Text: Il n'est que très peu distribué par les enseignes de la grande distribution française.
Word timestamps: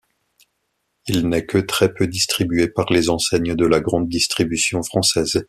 Il 1.05 1.29
n'est 1.29 1.45
que 1.45 1.59
très 1.59 1.93
peu 1.93 2.07
distribué 2.07 2.67
par 2.67 2.91
les 2.91 3.11
enseignes 3.11 3.53
de 3.55 3.67
la 3.67 3.81
grande 3.81 4.09
distribution 4.09 4.81
française. 4.81 5.37